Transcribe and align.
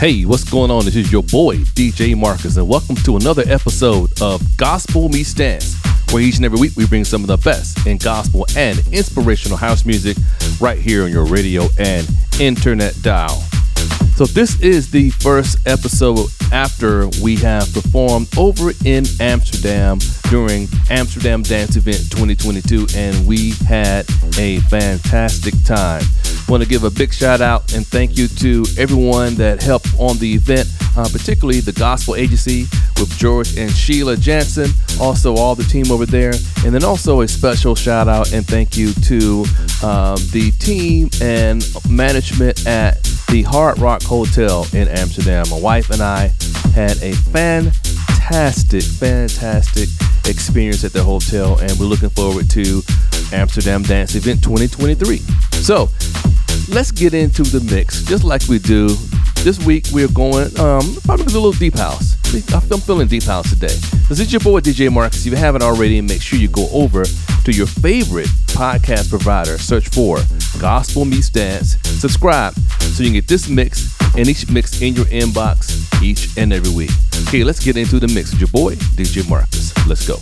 Hey, 0.00 0.24
what's 0.24 0.44
going 0.44 0.70
on? 0.70 0.86
This 0.86 0.96
is 0.96 1.12
your 1.12 1.22
boy, 1.22 1.56
DJ 1.56 2.16
Marcus, 2.16 2.56
and 2.56 2.66
welcome 2.66 2.96
to 3.04 3.18
another 3.18 3.42
episode 3.46 4.10
of 4.22 4.40
Gospel 4.56 5.10
Meets 5.10 5.34
Dance, 5.34 5.76
where 6.10 6.22
each 6.22 6.36
and 6.36 6.46
every 6.46 6.58
week 6.58 6.74
we 6.74 6.86
bring 6.86 7.04
some 7.04 7.20
of 7.20 7.26
the 7.26 7.36
best 7.36 7.86
in 7.86 7.98
gospel 7.98 8.46
and 8.56 8.78
inspirational 8.92 9.58
house 9.58 9.84
music 9.84 10.16
right 10.58 10.78
here 10.78 11.04
on 11.04 11.10
your 11.10 11.26
radio 11.26 11.68
and 11.78 12.08
internet 12.40 12.94
dial. 13.02 13.44
So, 14.16 14.24
this 14.24 14.58
is 14.62 14.90
the 14.90 15.10
first 15.10 15.58
episode 15.68 16.28
after 16.50 17.06
we 17.22 17.36
have 17.36 17.70
performed 17.74 18.28
over 18.38 18.72
in 18.86 19.04
Amsterdam 19.20 19.98
during 20.30 20.66
Amsterdam 20.88 21.42
Dance 21.42 21.76
Event 21.76 22.10
2022, 22.10 22.86
and 22.96 23.26
we 23.26 23.50
had 23.66 24.08
a 24.38 24.60
fantastic 24.60 25.52
time. 25.64 26.04
Want 26.50 26.64
to 26.64 26.68
give 26.68 26.82
a 26.82 26.90
big 26.90 27.14
shout 27.14 27.40
out 27.40 27.74
and 27.74 27.86
thank 27.86 28.18
you 28.18 28.26
to 28.26 28.64
everyone 28.76 29.36
that 29.36 29.62
helped 29.62 29.86
on 29.98 30.18
the 30.18 30.34
event, 30.34 30.66
uh, 30.96 31.08
particularly 31.08 31.60
the 31.60 31.70
Gospel 31.70 32.16
Agency 32.16 32.62
with 32.98 33.16
George 33.16 33.56
and 33.56 33.70
Sheila 33.70 34.16
Jansen, 34.16 34.68
also 35.00 35.36
all 35.36 35.54
the 35.54 35.62
team 35.62 35.92
over 35.92 36.06
there, 36.06 36.32
and 36.64 36.74
then 36.74 36.82
also 36.82 37.20
a 37.20 37.28
special 37.28 37.76
shout 37.76 38.08
out 38.08 38.32
and 38.32 38.44
thank 38.44 38.76
you 38.76 38.92
to 38.94 39.44
um, 39.84 40.16
the 40.32 40.50
team 40.58 41.08
and 41.22 41.64
management 41.88 42.66
at 42.66 43.00
the 43.28 43.42
Hard 43.42 43.78
Rock 43.78 44.02
Hotel 44.02 44.66
in 44.72 44.88
Amsterdam. 44.88 45.46
My 45.50 45.60
wife 45.60 45.90
and 45.90 46.02
I 46.02 46.32
had 46.74 47.00
a 47.00 47.12
fantastic, 47.30 48.82
fantastic 48.82 49.88
experience 50.26 50.82
at 50.82 50.92
the 50.92 51.04
hotel, 51.04 51.60
and 51.60 51.78
we're 51.78 51.86
looking 51.86 52.10
forward 52.10 52.50
to 52.50 52.82
Amsterdam 53.32 53.84
Dance 53.84 54.16
Event 54.16 54.42
2023. 54.42 55.18
So, 55.62 55.88
let's 56.70 56.90
get 56.90 57.14
into 57.14 57.42
the 57.42 57.60
mix, 57.74 58.02
just 58.04 58.24
like 58.24 58.42
we 58.48 58.58
do. 58.58 58.88
This 59.42 59.58
week 59.64 59.86
we're 59.92 60.08
going 60.08 60.46
um, 60.60 60.96
probably 61.04 61.24
a 61.24 61.38
little 61.38 61.52
deep 61.52 61.74
house. 61.74 62.16
I'm 62.52 62.80
feeling 62.80 63.08
deep 63.08 63.24
house 63.24 63.50
today. 63.50 63.74
This 64.08 64.20
is 64.20 64.32
your 64.32 64.40
boy 64.40 64.60
DJ 64.60 64.92
Marcus. 64.92 65.26
If 65.26 65.32
you 65.32 65.36
haven't 65.36 65.62
already, 65.62 66.00
make 66.00 66.22
sure 66.22 66.38
you 66.38 66.48
go 66.48 66.68
over 66.70 67.04
to 67.04 67.52
your 67.52 67.66
favorite 67.66 68.28
podcast 68.48 69.08
provider. 69.10 69.58
Search 69.58 69.88
for 69.88 70.18
Gospel 70.60 71.04
Meets 71.04 71.30
Dance. 71.30 71.76
Subscribe 71.82 72.54
so 72.54 73.02
you 73.02 73.08
can 73.08 73.14
get 73.14 73.26
this 73.26 73.48
mix 73.48 73.96
and 74.16 74.28
each 74.28 74.48
mix 74.50 74.80
in 74.80 74.94
your 74.94 75.06
inbox 75.06 76.02
each 76.02 76.36
and 76.36 76.52
every 76.52 76.72
week. 76.72 76.90
Okay, 77.26 77.42
let's 77.42 77.64
get 77.64 77.76
into 77.76 77.98
the 77.98 78.08
mix 78.08 78.38
your 78.38 78.48
boy 78.48 78.74
DJ 78.74 79.28
Marcus. 79.28 79.74
Let's 79.86 80.06
go. 80.06 80.16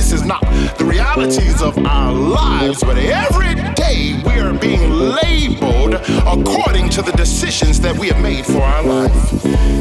This 0.00 0.12
is 0.12 0.24
not 0.24 0.40
the 0.78 0.84
realities 0.86 1.60
of 1.60 1.76
our 1.84 2.10
lives, 2.10 2.82
but 2.82 2.96
every 2.96 3.54
day 3.74 4.18
we 4.24 4.40
are 4.40 4.54
being 4.54 4.90
labeled 4.90 5.92
according 6.26 6.88
to 6.88 7.02
the 7.02 7.12
decisions 7.18 7.78
that 7.82 7.94
we 7.98 8.08
have 8.08 8.18
made 8.22 8.46
for 8.46 8.62
our 8.62 8.82
life. 8.82 9.32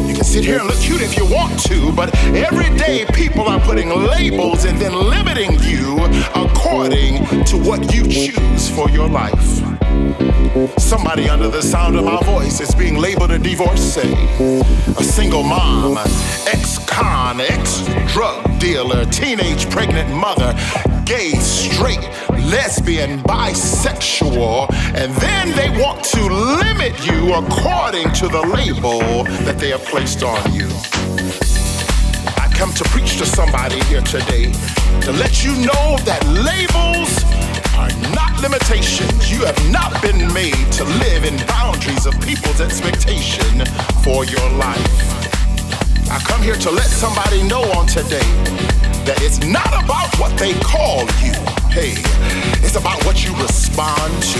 You 0.09 0.13
can 0.13 0.25
sit 0.25 0.43
here 0.43 0.59
and 0.59 0.67
look 0.67 0.77
cute 0.79 1.01
if 1.01 1.15
you 1.15 1.23
want 1.23 1.57
to, 1.67 1.93
but 1.93 2.13
every 2.35 2.69
day 2.77 3.05
people 3.13 3.47
are 3.47 3.61
putting 3.61 3.87
labels 3.91 4.65
and 4.65 4.77
then 4.77 4.91
limiting 4.93 5.53
you 5.61 5.97
according 6.35 7.23
to 7.45 7.55
what 7.55 7.93
you 7.93 8.03
choose 8.03 8.69
for 8.69 8.89
your 8.89 9.07
life. 9.07 9.78
Somebody 10.77 11.29
under 11.29 11.47
the 11.47 11.61
sound 11.61 11.95
of 11.95 12.05
my 12.05 12.19
voice 12.23 12.59
is 12.59 12.73
being 12.75 12.97
labeled 12.97 13.31
a 13.31 13.39
divorcee, 13.39 14.13
a 14.97 15.03
single 15.03 15.43
mom, 15.43 15.97
ex 16.47 16.79
con, 16.87 17.39
ex 17.39 17.85
drug 18.11 18.59
dealer, 18.59 19.05
teenage 19.05 19.69
pregnant 19.69 20.09
mother, 20.09 20.53
gay, 21.05 21.31
straight, 21.39 22.01
lesbian, 22.51 23.19
bisexual, 23.23 24.69
and 24.95 25.13
then 25.15 25.55
they 25.55 25.69
want 25.81 26.03
to 26.03 26.21
limit 26.21 26.93
you 27.05 27.33
according 27.33 28.11
to 28.13 28.27
the 28.27 28.41
label 28.41 29.23
that 29.45 29.57
they 29.59 29.69
have 29.69 29.83
placed 29.85 30.23
on 30.23 30.53
you. 30.53 30.67
I 32.37 32.51
come 32.53 32.73
to 32.73 32.83
preach 32.85 33.17
to 33.17 33.25
somebody 33.25 33.79
here 33.85 34.01
today 34.01 34.51
to 35.01 35.11
let 35.13 35.43
you 35.43 35.51
know 35.55 35.97
that 36.05 36.21
labels 36.27 37.23
not 38.11 38.41
limitations. 38.41 39.31
You 39.31 39.45
have 39.45 39.71
not 39.71 40.01
been 40.01 40.33
made 40.33 40.71
to 40.73 40.83
live 40.83 41.23
in 41.23 41.37
boundaries 41.47 42.05
of 42.05 42.19
people's 42.21 42.59
expectation 42.59 43.65
for 44.03 44.25
your 44.25 44.49
life. 44.57 45.29
I 46.11 46.19
come 46.25 46.41
here 46.41 46.55
to 46.55 46.71
let 46.71 46.87
somebody 46.87 47.43
know 47.43 47.61
on 47.77 47.85
today 47.87 48.29
that 49.05 49.21
it's 49.21 49.39
not 49.45 49.67
about 49.67 50.09
what 50.19 50.37
they 50.37 50.53
call 50.59 51.01
you. 51.21 51.33
Hey, 51.69 51.93
it's 52.65 52.75
about 52.75 53.03
what 53.05 53.23
you 53.25 53.31
respond 53.37 54.11
to. 54.33 54.39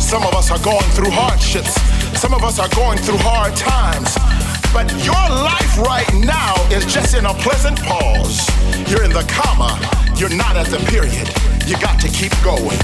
Some 0.00 0.24
of 0.24 0.34
us 0.34 0.50
are 0.50 0.62
going 0.62 0.90
through 0.92 1.10
hardships. 1.10 1.80
Some 2.20 2.34
of 2.34 2.44
us 2.44 2.58
are 2.58 2.68
going 2.76 2.98
through 2.98 3.18
hard 3.18 3.56
times. 3.56 4.41
But 4.72 4.90
your 5.04 5.12
life 5.14 5.76
right 5.78 6.08
now 6.14 6.54
is 6.70 6.86
just 6.86 7.14
in 7.14 7.26
a 7.26 7.34
pleasant 7.34 7.78
pause. 7.82 8.48
You're 8.88 9.04
in 9.04 9.12
the 9.12 9.24
comma, 9.28 9.78
you're 10.16 10.34
not 10.34 10.56
at 10.56 10.66
the 10.66 10.78
period. 10.88 11.28
You 11.68 11.76
got 11.76 12.00
to 12.00 12.08
keep 12.08 12.32
going. 12.42 12.80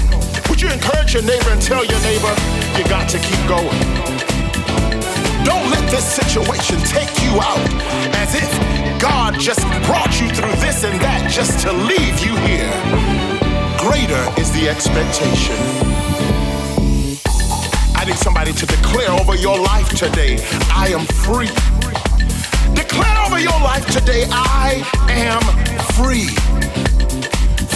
Would 0.49 0.61
you 0.61 0.69
encourage 0.69 1.15
your 1.15 1.23
neighbor 1.23 1.49
and 1.49 1.61
tell 1.61 1.83
your 1.83 1.99
neighbor, 2.01 2.33
you 2.77 2.85
got 2.85 3.09
to 3.09 3.17
keep 3.17 3.41
going? 3.49 3.79
Don't 5.43 5.65
let 5.71 5.81
this 5.89 6.05
situation 6.05 6.77
take 6.85 7.09
you 7.25 7.41
out 7.41 7.57
as 8.21 8.35
if 8.35 9.01
God 9.01 9.39
just 9.39 9.61
brought 9.89 10.21
you 10.21 10.29
through 10.29 10.53
this 10.61 10.83
and 10.83 10.99
that 11.01 11.31
just 11.31 11.59
to 11.65 11.73
leave 11.73 12.19
you 12.21 12.35
here. 12.45 12.69
Greater 13.81 14.21
is 14.39 14.51
the 14.51 14.69
expectation. 14.69 15.57
I 17.95 18.05
need 18.05 18.17
somebody 18.17 18.53
to 18.53 18.65
declare 18.65 19.09
over 19.11 19.35
your 19.35 19.59
life 19.59 19.89
today 19.89 20.37
I 20.69 20.89
am 20.93 21.05
free. 21.05 21.49
Declare 22.75 23.17
over 23.25 23.39
your 23.39 23.59
life 23.61 23.85
today, 23.87 24.25
I 24.31 24.83
am 25.09 25.41
free. 25.95 26.27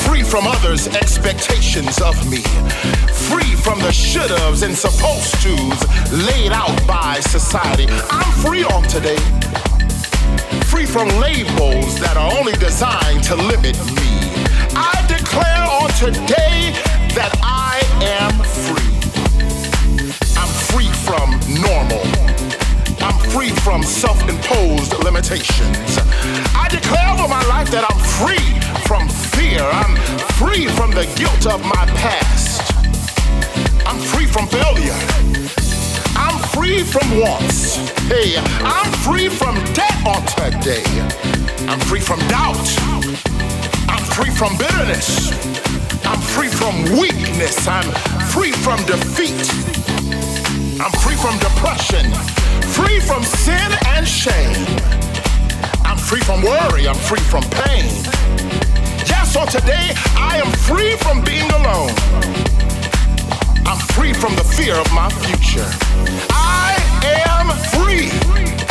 Free 0.06 0.24
from 0.24 0.46
others' 0.48 0.88
expectations 0.88 2.02
of 2.02 2.16
me. 2.30 2.42
Free 3.30 3.56
from 3.56 3.80
the 3.80 3.92
should 3.92 4.30
haves 4.30 4.64
and 4.64 4.76
supposed 4.76 5.34
to's 5.42 5.82
laid 6.12 6.52
out 6.52 6.76
by 6.88 7.20
society. 7.22 7.88
I'm 8.10 8.32
free 8.44 8.64
on 8.64 8.84
today. 8.84 9.18
Free 10.66 10.86
from 10.86 11.08
labels 11.20 12.00
that 12.00 12.16
are 12.18 12.32
only 12.38 12.54
designed 12.54 13.24
to 13.26 13.36
limit 13.36 13.78
me. 13.96 14.10
I 14.76 14.94
declare 15.08 15.64
on 15.82 15.90
today 15.98 16.74
that 17.16 17.34
I 17.42 17.82
am 18.02 18.34
free. 18.64 18.94
I'm 20.38 20.52
free 20.70 20.92
from 21.06 21.30
normal 21.62 22.23
free 23.34 23.50
from 23.50 23.84
self 23.84 24.22
imposed 24.30 24.94
limitations. 25.04 25.98
I 26.56 26.68
declare 26.70 27.10
over 27.10 27.28
my 27.28 27.44
life 27.48 27.70
that 27.72 27.84
I'm 27.84 28.00
free 28.22 28.54
from 28.88 29.10
fear. 29.10 29.60
I'm 29.60 29.96
free 30.40 30.68
from 30.68 30.92
the 30.92 31.06
guilt 31.18 31.48
of 31.48 31.66
my 31.66 31.86
past. 31.98 32.62
I'm 33.86 34.00
free 34.00 34.28
from 34.28 34.48
failure. 34.48 34.96
I'm 36.16 36.40
free 36.56 36.84
from 36.84 37.20
wants. 37.20 37.76
Hey, 38.08 38.38
I'm 38.38 38.92
free 39.04 39.28
from 39.28 39.56
debt 39.74 39.98
on 40.06 40.24
today. 40.38 40.86
I'm 41.68 41.80
free 41.82 42.00
from 42.00 42.20
doubt. 42.28 42.68
I'm 43.90 44.06
free 44.16 44.32
from 44.32 44.56
bitterness. 44.58 45.32
I'm 46.06 46.22
free 46.22 46.50
from 46.50 46.84
weakness. 47.00 47.68
I'm 47.68 47.90
free 48.32 48.52
from 48.52 48.78
defeat. 48.86 49.83
I'm 50.84 50.92
free 51.00 51.16
from 51.16 51.40
depression 51.40 52.12
free 52.74 53.00
from 53.00 53.24
sin 53.24 53.72
and 53.88 54.08
shame. 54.08 54.56
I'm 55.86 55.98
free 55.98 56.22
from 56.22 56.42
worry. 56.42 56.88
I'm 56.88 56.96
free 56.96 57.20
from 57.20 57.44
pain. 57.44 57.86
Yes, 59.06 59.34
so 59.34 59.46
today 59.46 59.94
I 60.18 60.42
am 60.44 60.52
free 60.68 60.96
from 60.98 61.24
being 61.24 61.50
alone. 61.52 61.94
I'm 63.66 63.80
free 63.96 64.14
from 64.14 64.36
the 64.36 64.44
fear 64.44 64.76
of 64.76 64.92
my 64.92 65.10
future. 65.24 65.70
I 66.32 66.74
am 67.06 67.48
free. 67.76 68.63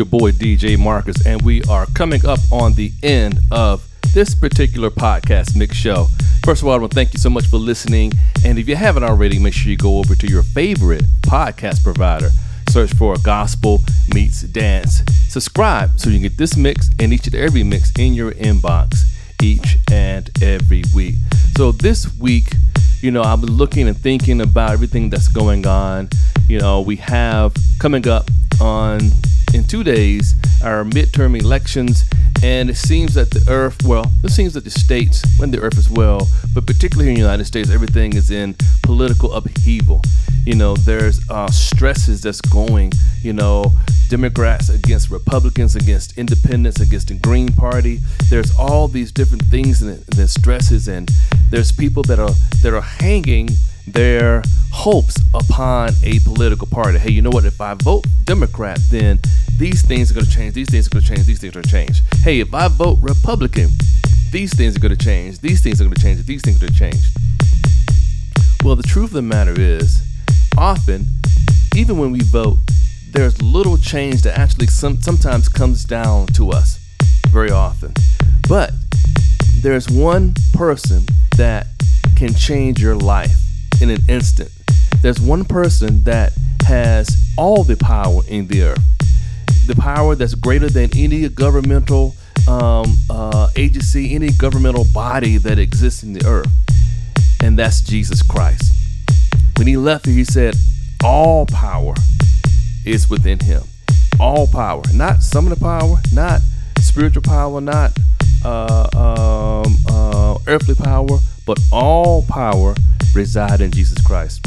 Your 0.00 0.06
boy 0.06 0.30
DJ 0.30 0.78
Marcus, 0.78 1.26
and 1.26 1.42
we 1.42 1.62
are 1.64 1.84
coming 1.92 2.24
up 2.24 2.38
on 2.50 2.72
the 2.72 2.90
end 3.02 3.38
of 3.50 3.86
this 4.14 4.34
particular 4.34 4.88
podcast 4.88 5.54
mix 5.54 5.76
show. 5.76 6.06
First 6.42 6.62
of 6.62 6.68
all, 6.68 6.74
I 6.74 6.78
want 6.78 6.92
to 6.92 6.94
thank 6.94 7.12
you 7.12 7.18
so 7.18 7.28
much 7.28 7.44
for 7.48 7.58
listening. 7.58 8.14
And 8.42 8.58
if 8.58 8.66
you 8.66 8.76
haven't 8.76 9.04
already, 9.04 9.38
make 9.38 9.52
sure 9.52 9.70
you 9.70 9.76
go 9.76 9.98
over 9.98 10.14
to 10.14 10.26
your 10.26 10.42
favorite 10.42 11.02
podcast 11.20 11.84
provider. 11.84 12.30
Search 12.70 12.94
for 12.94 13.14
Gospel 13.22 13.80
Meets 14.14 14.40
Dance. 14.40 15.02
Subscribe 15.28 16.00
so 16.00 16.08
you 16.08 16.16
can 16.16 16.22
get 16.22 16.38
this 16.38 16.56
mix 16.56 16.88
and 16.98 17.12
each 17.12 17.26
and 17.26 17.34
every 17.34 17.62
mix 17.62 17.92
in 17.98 18.14
your 18.14 18.32
inbox 18.32 19.02
each 19.42 19.76
and 19.92 20.30
every 20.42 20.82
week. 20.94 21.16
So 21.58 21.72
this 21.72 22.18
week, 22.18 22.54
you 23.02 23.10
know, 23.10 23.22
I've 23.22 23.42
been 23.42 23.52
looking 23.52 23.86
and 23.86 23.98
thinking 23.98 24.40
about 24.40 24.70
everything 24.70 25.10
that's 25.10 25.28
going 25.28 25.66
on. 25.66 26.08
You 26.48 26.58
know, 26.58 26.80
we 26.80 26.96
have 26.96 27.54
coming 27.78 28.08
up 28.08 28.30
on 28.62 29.00
in 29.54 29.64
two 29.64 29.82
days 29.84 30.34
our 30.62 30.84
midterm 30.84 31.38
elections 31.38 32.04
and 32.42 32.70
it 32.70 32.76
seems 32.76 33.14
that 33.14 33.30
the 33.30 33.44
earth 33.48 33.82
well 33.84 34.06
it 34.22 34.30
seems 34.30 34.54
that 34.54 34.64
the 34.64 34.70
states 34.70 35.22
and 35.40 35.52
the 35.52 35.60
earth 35.60 35.76
as 35.78 35.90
well 35.90 36.28
but 36.54 36.66
particularly 36.66 37.10
in 37.10 37.14
the 37.14 37.20
united 37.20 37.44
states 37.44 37.70
everything 37.70 38.14
is 38.14 38.30
in 38.30 38.54
political 38.82 39.32
upheaval. 39.34 40.02
You 40.44 40.56
know 40.56 40.74
there's 40.74 41.20
uh, 41.30 41.48
stresses 41.48 42.22
that's 42.22 42.40
going 42.40 42.92
you 43.22 43.32
know 43.32 43.72
democrats 44.08 44.68
against 44.68 45.10
republicans 45.10 45.76
against 45.76 46.18
independents 46.18 46.80
against 46.80 47.08
the 47.08 47.14
green 47.14 47.52
party. 47.52 48.00
There's 48.30 48.52
all 48.56 48.88
these 48.88 49.12
different 49.12 49.44
things 49.44 49.80
and 49.80 50.00
the 50.06 50.26
stresses 50.26 50.88
and 50.88 51.08
there's 51.50 51.70
people 51.70 52.02
that 52.04 52.18
are 52.18 52.34
that 52.62 52.74
are 52.74 52.80
hanging 52.80 53.50
their 53.92 54.42
hopes 54.72 55.16
upon 55.34 55.90
a 56.02 56.18
political 56.20 56.66
party. 56.66 56.98
Hey, 56.98 57.10
you 57.10 57.22
know 57.22 57.30
what? 57.30 57.44
If 57.44 57.60
I 57.60 57.74
vote 57.74 58.06
Democrat, 58.24 58.78
then 58.90 59.18
these 59.56 59.82
things 59.82 60.10
are 60.10 60.14
going 60.14 60.26
to 60.26 60.32
change. 60.32 60.54
These 60.54 60.70
things 60.70 60.86
are 60.86 60.90
going 60.90 61.02
to 61.02 61.08
change. 61.08 61.26
These 61.26 61.40
things 61.40 61.52
are 61.52 61.60
going 61.60 61.64
to 61.64 61.70
change. 61.70 62.02
Hey, 62.22 62.40
if 62.40 62.54
I 62.54 62.68
vote 62.68 62.98
Republican, 63.02 63.68
these 64.32 64.54
things 64.54 64.76
are 64.76 64.80
going 64.80 64.96
to 64.96 65.04
change. 65.04 65.40
These 65.40 65.62
things 65.62 65.80
are 65.80 65.84
going 65.84 65.94
to 65.94 66.00
change. 66.00 66.24
These 66.24 66.42
things 66.42 66.56
are 66.56 66.60
going 66.60 66.72
to 66.72 66.78
change. 66.78 67.04
Well, 68.64 68.76
the 68.76 68.82
truth 68.82 69.10
of 69.10 69.14
the 69.14 69.22
matter 69.22 69.54
is, 69.58 70.02
often, 70.56 71.06
even 71.74 71.98
when 71.98 72.12
we 72.12 72.20
vote, 72.20 72.58
there's 73.10 73.42
little 73.42 73.76
change 73.76 74.22
that 74.22 74.38
actually 74.38 74.68
some, 74.68 75.00
sometimes 75.02 75.48
comes 75.48 75.84
down 75.84 76.28
to 76.28 76.50
us 76.50 76.78
very 77.30 77.50
often. 77.50 77.92
But 78.48 78.72
there's 79.62 79.90
one 79.90 80.34
person 80.54 81.02
that 81.36 81.66
can 82.16 82.34
change 82.34 82.80
your 82.80 82.96
life 82.96 83.49
in 83.80 83.90
an 83.90 84.00
instant. 84.08 84.50
There's 85.02 85.20
one 85.20 85.44
person 85.44 86.04
that 86.04 86.32
has 86.64 87.16
all 87.36 87.64
the 87.64 87.76
power 87.76 88.20
in 88.28 88.46
the 88.46 88.62
earth, 88.62 88.82
the 89.66 89.74
power 89.74 90.14
that's 90.14 90.34
greater 90.34 90.68
than 90.68 90.90
any 90.96 91.28
governmental 91.28 92.14
um, 92.48 92.96
uh, 93.08 93.48
agency, 93.56 94.14
any 94.14 94.30
governmental 94.30 94.84
body 94.92 95.36
that 95.38 95.58
exists 95.58 96.02
in 96.02 96.12
the 96.12 96.26
earth, 96.26 96.50
and 97.42 97.58
that's 97.58 97.80
Jesus 97.80 98.22
Christ. 98.22 98.72
When 99.56 99.66
he 99.66 99.76
left 99.76 100.06
here, 100.06 100.14
he 100.14 100.24
said, 100.24 100.54
All 101.02 101.46
power 101.46 101.94
is 102.84 103.08
within 103.08 103.40
him. 103.40 103.62
All 104.18 104.46
power, 104.46 104.82
not 104.92 105.22
some 105.22 105.50
of 105.50 105.58
the 105.58 105.64
power, 105.64 105.96
not 106.12 106.40
spiritual 106.80 107.22
power, 107.22 107.60
not 107.60 107.92
uh, 108.44 109.62
um, 109.64 109.76
uh, 109.88 110.38
earthly 110.46 110.74
power, 110.74 111.18
but 111.50 111.58
all 111.72 112.22
power 112.26 112.76
reside 113.12 113.60
in 113.60 113.72
Jesus 113.72 114.00
Christ. 114.02 114.46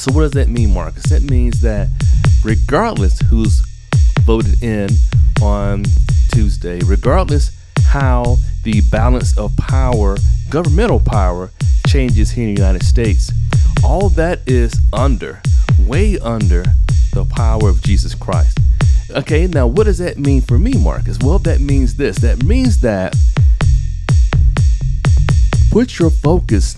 So, 0.00 0.12
what 0.12 0.22
does 0.22 0.32
that 0.32 0.48
mean, 0.48 0.74
Marcus? 0.74 1.04
That 1.04 1.22
means 1.22 1.60
that 1.60 1.90
regardless 2.42 3.20
who's 3.30 3.62
voted 4.22 4.60
in 4.60 4.88
on 5.40 5.84
Tuesday, 6.32 6.80
regardless 6.84 7.52
how 7.84 8.38
the 8.64 8.80
balance 8.90 9.38
of 9.38 9.56
power, 9.58 10.16
governmental 10.50 10.98
power, 10.98 11.52
changes 11.86 12.32
here 12.32 12.48
in 12.48 12.56
the 12.56 12.60
United 12.60 12.82
States, 12.82 13.30
all 13.84 14.08
that 14.08 14.40
is 14.44 14.74
under, 14.92 15.40
way 15.78 16.18
under 16.18 16.64
the 17.12 17.24
power 17.26 17.68
of 17.68 17.80
Jesus 17.80 18.16
Christ. 18.16 18.58
Okay, 19.10 19.46
now 19.46 19.68
what 19.68 19.84
does 19.84 19.98
that 19.98 20.18
mean 20.18 20.40
for 20.40 20.58
me, 20.58 20.72
Marcus? 20.72 21.20
Well, 21.20 21.38
that 21.40 21.60
means 21.60 21.94
this 21.94 22.18
that 22.18 22.42
means 22.42 22.80
that 22.80 23.14
put 25.70 25.98
your 25.98 26.10
focus 26.10 26.76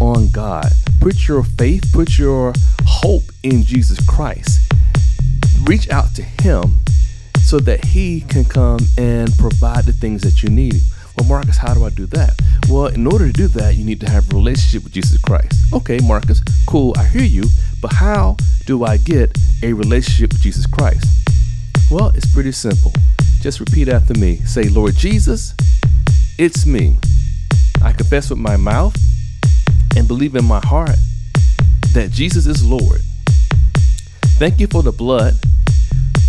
on 0.00 0.30
God. 0.30 0.66
Put 1.00 1.28
your 1.28 1.42
faith, 1.42 1.84
put 1.92 2.18
your 2.18 2.52
hope 2.86 3.24
in 3.42 3.62
Jesus 3.62 4.04
Christ. 4.06 4.72
Reach 5.64 5.90
out 5.90 6.14
to 6.16 6.22
Him 6.22 6.80
so 7.42 7.58
that 7.60 7.84
He 7.84 8.20
can 8.22 8.44
come 8.44 8.80
and 8.96 9.36
provide 9.36 9.84
the 9.84 9.92
things 9.92 10.22
that 10.22 10.42
you 10.42 10.48
need. 10.48 10.80
Well, 11.16 11.28
Marcus, 11.28 11.56
how 11.56 11.74
do 11.74 11.84
I 11.84 11.90
do 11.90 12.06
that? 12.06 12.40
Well, 12.68 12.86
in 12.86 13.06
order 13.06 13.26
to 13.26 13.32
do 13.32 13.48
that, 13.48 13.74
you 13.74 13.84
need 13.84 14.00
to 14.00 14.10
have 14.10 14.32
a 14.32 14.36
relationship 14.36 14.84
with 14.84 14.92
Jesus 14.92 15.18
Christ. 15.18 15.52
Okay, 15.72 15.98
Marcus, 15.98 16.40
cool, 16.66 16.94
I 16.96 17.04
hear 17.04 17.24
you, 17.24 17.44
but 17.82 17.92
how 17.92 18.36
do 18.66 18.84
I 18.84 18.98
get 18.98 19.36
a 19.62 19.72
relationship 19.72 20.32
with 20.32 20.42
Jesus 20.42 20.66
Christ? 20.66 21.06
Well, 21.90 22.12
it's 22.14 22.32
pretty 22.32 22.52
simple. 22.52 22.92
Just 23.40 23.60
repeat 23.60 23.88
after 23.88 24.14
me. 24.14 24.36
Say, 24.38 24.64
Lord 24.64 24.94
Jesus, 24.94 25.54
it's 26.38 26.66
me. 26.66 26.98
I 27.82 27.92
confess 27.92 28.30
with 28.30 28.38
my 28.38 28.56
mouth 28.56 28.96
and 29.96 30.06
believe 30.08 30.34
in 30.34 30.44
my 30.44 30.60
heart 30.64 30.98
that 31.92 32.10
Jesus 32.10 32.46
is 32.46 32.64
Lord. 32.64 33.00
Thank 34.38 34.60
you 34.60 34.66
for 34.66 34.82
the 34.82 34.92
blood 34.92 35.34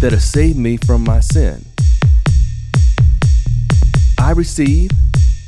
that 0.02 0.12
has 0.12 0.24
saved 0.24 0.58
me 0.58 0.78
from 0.78 1.04
my 1.04 1.20
sin. 1.20 1.66
I 4.18 4.32
receive 4.32 4.91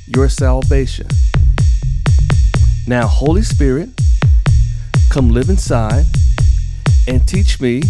your 0.08 0.30
salvation. 0.30 1.08
Now, 2.88 3.08
Holy 3.08 3.42
Spirit, 3.42 3.90
come 5.10 5.30
live 5.30 5.50
inside 5.50 6.06
and 7.08 7.28
teach 7.28 7.60
me 7.60 7.84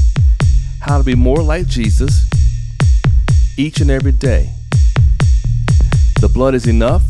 how 0.80 0.97
to 0.97 1.03
be 1.03 1.16
more 1.16 1.41
like 1.41 1.68
Jesus 1.68 2.30
each 3.57 3.82
and 3.82 3.89
every 3.89 4.12
day. 4.12 4.51
The 6.20 6.30
blood 6.32 6.55
is 6.55 6.68
enough 6.68 7.03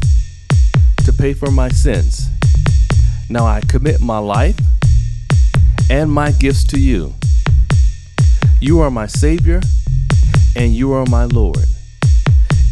to 1.06 1.14
pay 1.14 1.34
for 1.34 1.49
my 1.49 1.70
sins. 1.70 2.30
Now 3.30 3.45
I 3.45 3.62
commit 3.62 4.02
my 4.02 4.20
life 4.20 4.56
and 5.89 6.12
my 6.12 6.32
gifts 6.32 6.64
to 6.66 6.80
you. 6.80 7.14
You 8.60 8.80
are 8.82 8.91
my 8.91 9.08
Savior 9.08 9.62
and 10.56 10.74
you 10.74 10.93
are 10.93 11.06
my 11.08 11.26
Lord. 11.26 11.66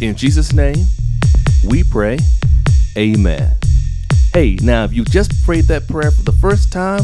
In 0.01 0.15
Jesus' 0.15 0.53
name, 0.53 0.86
we 1.67 1.84
pray. 1.84 2.19
Amen. 2.97 3.55
Hey, 4.34 4.57
now 4.61 4.84
if 4.84 4.93
you 4.93 5.03
just 5.05 5.43
prayed 5.43 5.65
that 5.65 5.88
prayer 5.88 6.11
for 6.11 6.21
the 6.21 6.32
first 6.32 6.71
time, 6.71 7.03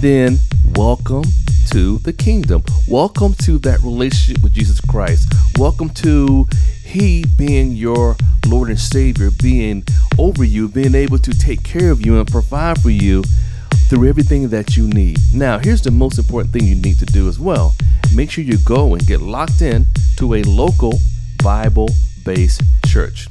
then 0.00 0.38
welcome 0.74 1.24
to 1.70 1.98
the 1.98 2.12
kingdom. 2.12 2.62
Welcome 2.86 3.34
to 3.42 3.58
that 3.60 3.80
relationship 3.80 4.42
with 4.42 4.52
Jesus 4.52 4.80
Christ. 4.80 5.32
Welcome 5.58 5.90
to 5.90 6.46
He 6.84 7.24
being 7.36 7.72
your 7.72 8.16
Lord 8.46 8.68
and 8.68 8.78
Savior, 8.78 9.30
being 9.30 9.84
over 10.18 10.44
you, 10.44 10.68
being 10.68 10.94
able 10.94 11.18
to 11.18 11.32
take 11.32 11.62
care 11.62 11.90
of 11.90 12.04
you 12.04 12.18
and 12.18 12.28
provide 12.28 12.80
for 12.80 12.90
you 12.90 13.22
through 13.88 14.08
everything 14.08 14.48
that 14.48 14.76
you 14.76 14.86
need. 14.88 15.18
Now, 15.34 15.58
here's 15.58 15.82
the 15.82 15.90
most 15.90 16.18
important 16.18 16.52
thing 16.52 16.64
you 16.64 16.74
need 16.74 16.98
to 16.98 17.06
do 17.06 17.28
as 17.28 17.38
well. 17.38 17.74
Make 18.14 18.30
sure 18.30 18.44
you 18.44 18.58
go 18.58 18.94
and 18.94 19.06
get 19.06 19.20
locked 19.20 19.62
in 19.62 19.86
to 20.16 20.34
a 20.34 20.42
local 20.42 20.98
Bible 21.42 21.88
based 22.24 22.62
church. 22.86 23.26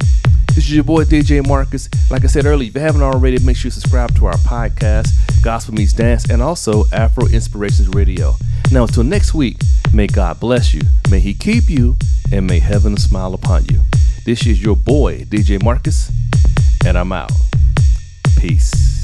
This 0.48 0.66
is 0.66 0.76
your 0.76 0.84
boy 0.84 1.06
DJ 1.06 1.46
Marcus. 1.48 1.90
Like 2.10 2.24
I 2.24 2.28
said 2.28 2.46
earlier, 2.46 2.68
if 2.68 2.76
you 2.76 2.82
haven't 2.82 3.02
already, 3.02 3.40
make 3.40 3.56
sure 3.56 3.68
you 3.68 3.72
subscribe 3.72 4.14
to 4.16 4.26
our 4.26 4.34
podcast, 4.34 5.10
Gospel 5.42 5.76
Meets 5.76 5.94
Dance, 5.94 6.30
and 6.30 6.42
also 6.42 6.84
Afro 6.92 7.28
Inspirations 7.28 7.88
Radio. 7.90 8.34
Now, 8.72 8.84
until 8.84 9.04
next 9.04 9.34
week, 9.34 9.58
may 9.94 10.08
God 10.08 10.40
bless 10.40 10.74
you, 10.74 10.82
may 11.10 11.22
He 11.22 11.34
keep 11.34 11.70
you, 11.70 11.96
and 12.34 12.48
may 12.48 12.60
heaven 12.60 12.98
smile 12.98 13.34
upon 13.34 13.66
you. 13.66 13.82
This 14.26 14.46
is 14.46 14.62
your 14.62 14.76
boy, 14.76 15.24
DJ 15.24 15.64
Marcus, 15.64 16.12
and 16.86 16.98
I'm 16.98 17.12
out. 17.12 17.32
Peace. 18.38 19.01